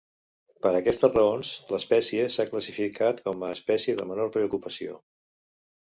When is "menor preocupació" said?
4.15-5.03